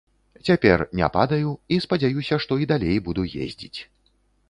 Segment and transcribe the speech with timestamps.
[0.47, 3.79] Цяпер не падаю і спадзяюся, што і далей буду ездзіць.